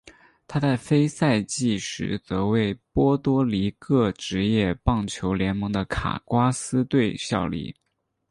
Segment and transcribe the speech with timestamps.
[0.47, 7.75] 他在非赛季时则为波多黎各职业棒球联盟的卡瓜斯队效力。